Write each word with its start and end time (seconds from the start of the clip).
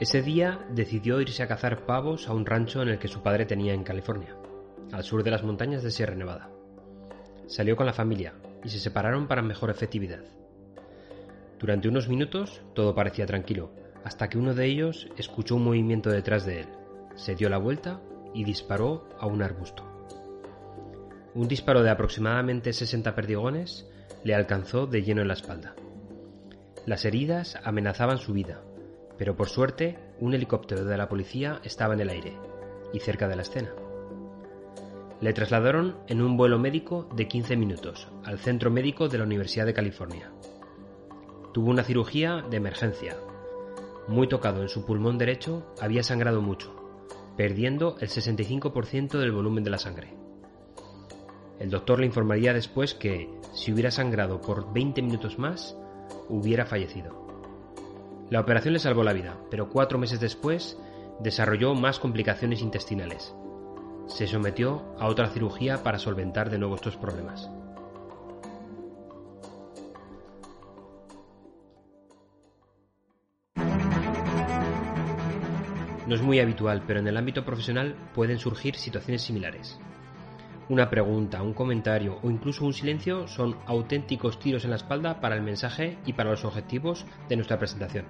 Ese 0.00 0.22
día 0.22 0.64
decidió 0.70 1.20
irse 1.20 1.42
a 1.42 1.48
cazar 1.48 1.84
pavos 1.84 2.28
a 2.28 2.32
un 2.32 2.46
rancho 2.46 2.82
en 2.82 2.88
el 2.88 3.00
que 3.00 3.08
su 3.08 3.20
padre 3.20 3.46
tenía 3.46 3.74
en 3.74 3.82
California, 3.82 4.36
al 4.92 5.02
sur 5.02 5.24
de 5.24 5.32
las 5.32 5.42
montañas 5.42 5.82
de 5.82 5.90
Sierra 5.90 6.14
Nevada. 6.14 6.50
Salió 7.48 7.74
con 7.74 7.84
la 7.84 7.92
familia 7.92 8.34
y 8.62 8.68
se 8.68 8.78
separaron 8.78 9.26
para 9.26 9.42
mejor 9.42 9.70
efectividad. 9.70 10.22
Durante 11.58 11.88
unos 11.88 12.08
minutos 12.08 12.62
todo 12.74 12.94
parecía 12.94 13.26
tranquilo, 13.26 13.72
hasta 14.04 14.28
que 14.28 14.38
uno 14.38 14.54
de 14.54 14.66
ellos 14.66 15.08
escuchó 15.16 15.56
un 15.56 15.64
movimiento 15.64 16.10
detrás 16.10 16.46
de 16.46 16.60
él, 16.60 16.66
se 17.16 17.34
dio 17.34 17.48
la 17.48 17.58
vuelta 17.58 18.00
y 18.32 18.44
disparó 18.44 19.08
a 19.18 19.26
un 19.26 19.42
arbusto. 19.42 19.82
Un 21.34 21.48
disparo 21.48 21.82
de 21.82 21.90
aproximadamente 21.90 22.72
60 22.72 23.16
perdigones 23.16 23.90
le 24.22 24.36
alcanzó 24.36 24.86
de 24.86 25.02
lleno 25.02 25.22
en 25.22 25.28
la 25.28 25.34
espalda. 25.34 25.74
Las 26.86 27.04
heridas 27.04 27.58
amenazaban 27.64 28.18
su 28.18 28.32
vida, 28.32 28.62
pero 29.18 29.36
por 29.36 29.48
suerte 29.48 29.98
un 30.20 30.32
helicóptero 30.32 30.84
de 30.84 30.96
la 30.96 31.08
policía 31.08 31.60
estaba 31.64 31.94
en 31.94 32.00
el 32.00 32.08
aire 32.08 32.32
y 32.92 33.00
cerca 33.00 33.28
de 33.28 33.36
la 33.36 33.42
escena. 33.42 33.72
Le 35.20 35.32
trasladaron 35.32 35.96
en 36.06 36.22
un 36.22 36.36
vuelo 36.36 36.60
médico 36.60 37.08
de 37.14 37.26
15 37.26 37.56
minutos 37.56 38.08
al 38.24 38.38
centro 38.38 38.70
médico 38.70 39.08
de 39.08 39.18
la 39.18 39.24
Universidad 39.24 39.66
de 39.66 39.74
California. 39.74 40.30
Tuvo 41.52 41.70
una 41.70 41.82
cirugía 41.82 42.44
de 42.48 42.56
emergencia. 42.56 43.16
Muy 44.06 44.28
tocado 44.28 44.62
en 44.62 44.68
su 44.68 44.86
pulmón 44.86 45.18
derecho, 45.18 45.74
había 45.80 46.04
sangrado 46.04 46.40
mucho, 46.40 46.72
perdiendo 47.36 47.96
el 48.00 48.08
65% 48.08 49.18
del 49.18 49.32
volumen 49.32 49.64
de 49.64 49.70
la 49.70 49.78
sangre. 49.78 50.14
El 51.58 51.70
doctor 51.70 51.98
le 51.98 52.06
informaría 52.06 52.52
después 52.54 52.94
que, 52.94 53.28
si 53.52 53.72
hubiera 53.72 53.90
sangrado 53.90 54.40
por 54.40 54.72
20 54.72 55.02
minutos 55.02 55.38
más, 55.38 55.76
hubiera 56.28 56.64
fallecido. 56.64 57.27
La 58.30 58.40
operación 58.40 58.74
le 58.74 58.78
salvó 58.78 59.02
la 59.04 59.14
vida, 59.14 59.38
pero 59.50 59.70
cuatro 59.70 59.98
meses 59.98 60.20
después 60.20 60.78
desarrolló 61.20 61.74
más 61.74 61.98
complicaciones 61.98 62.60
intestinales. 62.60 63.34
Se 64.06 64.26
sometió 64.26 64.94
a 64.98 65.06
otra 65.06 65.28
cirugía 65.28 65.82
para 65.82 65.98
solventar 65.98 66.50
de 66.50 66.58
nuevo 66.58 66.74
estos 66.74 66.96
problemas. 66.96 67.50
No 76.06 76.14
es 76.14 76.22
muy 76.22 76.40
habitual, 76.40 76.84
pero 76.86 77.00
en 77.00 77.08
el 77.08 77.16
ámbito 77.16 77.44
profesional 77.44 77.94
pueden 78.14 78.38
surgir 78.38 78.76
situaciones 78.76 79.22
similares. 79.22 79.78
Una 80.68 80.90
pregunta, 80.90 81.42
un 81.42 81.54
comentario 81.54 82.18
o 82.22 82.30
incluso 82.30 82.66
un 82.66 82.74
silencio 82.74 83.26
son 83.26 83.56
auténticos 83.64 84.38
tiros 84.38 84.64
en 84.64 84.70
la 84.70 84.76
espalda 84.76 85.18
para 85.18 85.34
el 85.34 85.40
mensaje 85.40 85.96
y 86.04 86.12
para 86.12 86.30
los 86.30 86.44
objetivos 86.44 87.06
de 87.26 87.36
nuestra 87.36 87.58
presentación. 87.58 88.04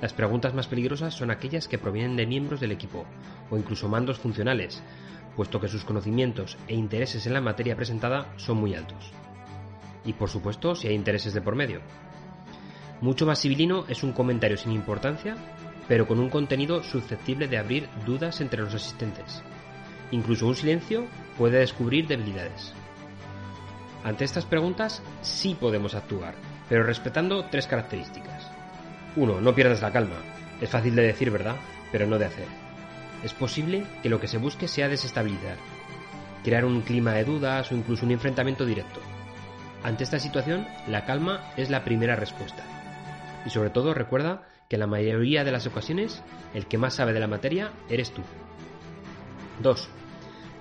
Las 0.00 0.12
preguntas 0.12 0.52
más 0.52 0.66
peligrosas 0.66 1.14
son 1.14 1.30
aquellas 1.30 1.68
que 1.68 1.78
provienen 1.78 2.16
de 2.16 2.26
miembros 2.26 2.58
del 2.58 2.72
equipo 2.72 3.04
o 3.50 3.56
incluso 3.56 3.88
mandos 3.88 4.18
funcionales, 4.18 4.82
puesto 5.36 5.60
que 5.60 5.68
sus 5.68 5.84
conocimientos 5.84 6.58
e 6.66 6.74
intereses 6.74 7.24
en 7.24 7.34
la 7.34 7.40
materia 7.40 7.76
presentada 7.76 8.32
son 8.36 8.56
muy 8.56 8.74
altos. 8.74 9.12
Y 10.04 10.12
por 10.14 10.30
supuesto 10.30 10.74
si 10.74 10.88
hay 10.88 10.94
intereses 10.94 11.34
de 11.34 11.40
por 11.40 11.54
medio. 11.54 11.82
Mucho 13.00 13.26
más 13.26 13.40
civilino 13.40 13.84
es 13.88 14.02
un 14.02 14.12
comentario 14.12 14.56
sin 14.56 14.72
importancia, 14.72 15.36
pero 15.86 16.08
con 16.08 16.18
un 16.18 16.30
contenido 16.30 16.82
susceptible 16.82 17.46
de 17.46 17.58
abrir 17.58 17.88
dudas 18.04 18.40
entre 18.40 18.60
los 18.60 18.74
asistentes. 18.74 19.40
Incluso 20.10 20.48
un 20.48 20.56
silencio 20.56 21.06
puede 21.38 21.58
descubrir 21.58 22.06
debilidades. 22.06 22.72
Ante 24.04 24.24
estas 24.24 24.44
preguntas 24.44 25.02
sí 25.22 25.56
podemos 25.58 25.94
actuar, 25.94 26.34
pero 26.68 26.84
respetando 26.84 27.46
tres 27.50 27.66
características. 27.66 28.50
1. 29.16 29.40
No 29.40 29.54
pierdas 29.54 29.82
la 29.82 29.92
calma. 29.92 30.16
Es 30.60 30.70
fácil 30.70 30.94
de 30.94 31.02
decir, 31.02 31.30
¿verdad? 31.30 31.56
Pero 31.90 32.06
no 32.06 32.18
de 32.18 32.26
hacer. 32.26 32.46
Es 33.22 33.32
posible 33.32 33.84
que 34.02 34.10
lo 34.10 34.20
que 34.20 34.28
se 34.28 34.38
busque 34.38 34.68
sea 34.68 34.88
desestabilizar, 34.88 35.56
crear 36.42 36.64
un 36.64 36.82
clima 36.82 37.12
de 37.12 37.24
dudas 37.24 37.72
o 37.72 37.74
incluso 37.74 38.04
un 38.04 38.12
enfrentamiento 38.12 38.66
directo. 38.66 39.00
Ante 39.82 40.04
esta 40.04 40.18
situación, 40.18 40.66
la 40.86 41.04
calma 41.04 41.52
es 41.56 41.70
la 41.70 41.84
primera 41.84 42.16
respuesta. 42.16 42.62
Y 43.46 43.50
sobre 43.50 43.70
todo 43.70 43.94
recuerda 43.94 44.42
que 44.68 44.76
en 44.76 44.80
la 44.80 44.86
mayoría 44.86 45.44
de 45.44 45.52
las 45.52 45.66
ocasiones 45.66 46.22
el 46.54 46.66
que 46.66 46.78
más 46.78 46.94
sabe 46.94 47.12
de 47.12 47.20
la 47.20 47.26
materia 47.26 47.72
eres 47.88 48.12
tú. 48.12 48.22
2. 49.62 49.88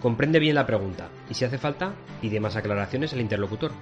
Comprende 0.00 0.38
bien 0.38 0.54
la 0.54 0.66
pregunta 0.66 1.08
y 1.28 1.34
si 1.34 1.44
hace 1.44 1.58
falta, 1.58 1.94
pide 2.20 2.38
más 2.38 2.54
aclaraciones 2.54 3.12
al 3.12 3.20
interlocutor. 3.20 3.72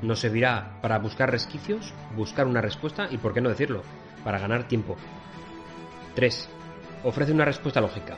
Nos 0.00 0.20
servirá 0.20 0.78
para 0.80 0.98
buscar 0.98 1.30
resquicios, 1.30 1.92
buscar 2.14 2.46
una 2.46 2.60
respuesta 2.60 3.08
y, 3.10 3.18
por 3.18 3.34
qué 3.34 3.40
no 3.40 3.48
decirlo, 3.48 3.82
para 4.22 4.38
ganar 4.38 4.68
tiempo. 4.68 4.96
3. 6.14 6.48
Ofrece 7.02 7.32
una 7.32 7.44
respuesta 7.44 7.80
lógica. 7.80 8.16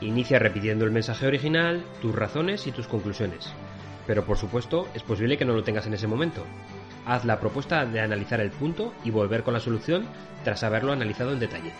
Inicia 0.00 0.40
repitiendo 0.40 0.84
el 0.84 0.90
mensaje 0.90 1.26
original, 1.26 1.84
tus 2.02 2.14
razones 2.14 2.66
y 2.66 2.72
tus 2.72 2.88
conclusiones. 2.88 3.52
Pero 4.06 4.24
por 4.24 4.36
supuesto, 4.36 4.88
es 4.94 5.02
posible 5.04 5.38
que 5.38 5.44
no 5.44 5.54
lo 5.54 5.62
tengas 5.62 5.86
en 5.86 5.94
ese 5.94 6.08
momento. 6.08 6.44
Haz 7.06 7.24
la 7.24 7.38
propuesta 7.38 7.86
de 7.86 8.00
analizar 8.00 8.40
el 8.40 8.50
punto 8.50 8.92
y 9.04 9.10
volver 9.10 9.44
con 9.44 9.54
la 9.54 9.60
solución 9.60 10.06
tras 10.42 10.64
haberlo 10.64 10.92
analizado 10.92 11.32
en 11.32 11.40
detalle. 11.40 11.72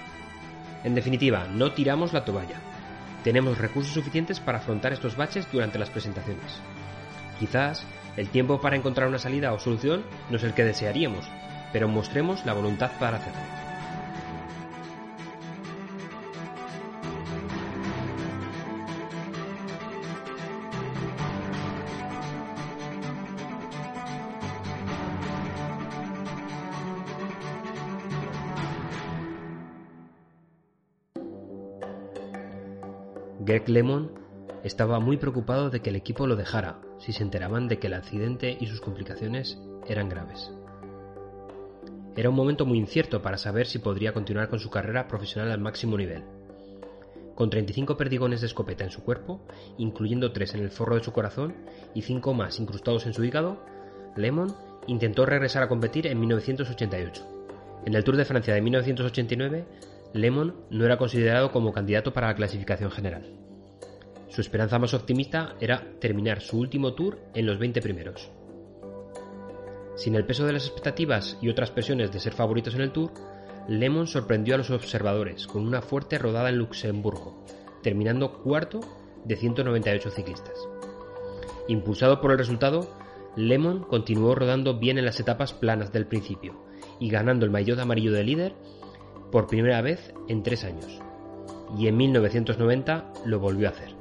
En 0.85 0.95
definitiva, 0.95 1.49
no 1.49 1.73
tiramos 1.73 2.13
la 2.13 2.25
toalla 2.25 2.61
tenemos 3.25 3.59
recursos 3.59 3.93
suficientes 3.93 4.41
para 4.41 4.59
afrontar 4.59 4.93
estos 4.93 5.17
baches 5.17 5.47
durante 5.53 5.79
las 5.79 5.91
presentaciones. 5.91 6.61
Quizás 7.39 7.85
el 8.17 8.29
tiempo 8.29 8.61
para 8.61 8.77
encontrar 8.77 9.09
una 9.09 9.19
salida 9.19 9.53
o 9.53 9.59
solución 9.59 10.03
no 10.31 10.37
es 10.37 10.43
el 10.45 10.55
que 10.55 10.65
desearíamos, 10.65 11.29
pero 11.73 11.89
mostremos 11.89 12.45
la 12.45 12.55
voluntad 12.55 12.91
para 12.99 13.19
hacerlo. 13.19 13.68
Greg 33.49 33.67
Lemon 33.67 34.13
estaba 34.63 35.01
muy 35.01 35.17
preocupado 35.17 35.71
de 35.71 35.81
que 35.81 35.89
el 35.89 35.97
equipo 35.97 36.27
lo 36.27 36.37
dejara 36.37 36.83
si 36.99 37.15
se 37.15 37.23
enteraban 37.23 37.67
de 37.67 37.79
que 37.79 37.87
el 37.87 37.95
accidente 37.95 38.59
y 38.61 38.67
sus 38.67 38.83
complicaciones 38.83 39.59
eran 39.87 40.11
graves. 40.11 40.53
Era 42.15 42.29
un 42.29 42.37
momento 42.37 42.67
muy 42.67 42.77
incierto 42.77 43.23
para 43.23 43.39
saber 43.39 43.67
si 43.67 43.79
podría 43.79 44.13
continuar 44.13 44.51
con 44.51 44.61
su 44.61 44.69
carrera 44.69 45.09
profesional 45.09 45.51
al 45.51 45.61
máximo 45.61 45.97
nivel. 45.97 46.25
Con 47.35 47.49
35 47.49 47.97
perdigones 47.97 48.43
de 48.43 48.49
escopeta 48.49 48.85
en 48.85 48.91
su 48.91 49.03
cuerpo, 49.03 49.41
incluyendo 49.79 50.31
3 50.31 50.57
en 50.57 50.61
el 50.65 50.71
forro 50.71 50.97
de 50.97 51.05
su 51.05 51.15
corazón 51.15 51.55
y 51.95 52.03
5 52.03 52.35
más 52.35 52.61
incrustados 52.61 53.07
en 53.07 53.15
su 53.15 53.25
hígado, 53.25 53.65
Lemon 54.15 54.55
intentó 54.89 55.25
regresar 55.25 55.63
a 55.63 55.69
competir 55.69 56.07
en 56.07 56.21
1988. 56.21 57.27
En 57.87 57.95
el 57.95 58.05
Tour 58.05 58.19
de 58.19 58.27
Francia 58.27 58.53
de 58.53 58.61
1989, 58.61 59.65
Lemon 60.13 60.55
no 60.71 60.85
era 60.85 60.97
considerado 60.97 61.53
como 61.53 61.73
candidato 61.73 62.13
para 62.13 62.29
la 62.29 62.35
clasificación 62.35 62.91
general. 62.91 63.39
Su 64.29 64.41
esperanza 64.41 64.79
más 64.79 64.95
optimista 64.95 65.55
era 65.61 65.93
terminar 66.01 66.41
su 66.41 66.59
último 66.59 66.95
tour 66.95 67.19
en 67.35 67.47
los 67.47 67.59
20 67.59 67.83
primeros. 67.83 68.31
Sin 69.97 70.15
el 70.15 70.25
peso 70.25 70.47
de 70.47 70.53
las 70.53 70.65
expectativas 70.65 71.37
y 71.43 71.49
otras 71.49 71.71
presiones 71.71 72.13
de 72.13 72.21
ser 72.21 72.33
favoritos 72.33 72.75
en 72.75 72.83
el 72.83 72.93
tour, 72.93 73.13
Lemon 73.69 74.07
sorprendió 74.07 74.55
a 74.55 74.59
los 74.59 74.71
observadores 74.71 75.47
con 75.47 75.67
una 75.67 75.83
fuerte 75.83 76.19
rodada 76.19 76.49
en 76.49 76.57
Luxemburgo, 76.57 77.45
terminando 77.83 78.43
cuarto 78.43 78.81
de 79.25 79.37
198 79.37 80.11
ciclistas. 80.11 80.69
Impulsado 81.69 82.21
por 82.21 82.31
el 82.33 82.39
resultado, 82.39 82.89
Lemon 83.37 83.83
continuó 83.83 84.35
rodando 84.35 84.79
bien 84.79 84.99
en 84.99 85.05
las 85.05 85.21
etapas 85.21 85.53
planas 85.53 85.93
del 85.93 86.07
principio 86.07 86.65
y 86.99 87.11
ganando 87.11 87.45
el 87.45 87.51
maillot 87.51 87.79
amarillo 87.79 88.13
de 88.13 88.25
líder 88.25 88.55
por 89.31 89.47
primera 89.47 89.81
vez 89.83 90.13
en 90.29 90.43
tres 90.43 90.65
años, 90.65 91.01
y 91.77 91.89
en 91.89 91.97
1990 91.97 93.13
lo 93.25 93.39
volvió 93.41 93.69
a 93.69 93.73
hacer. 93.73 93.98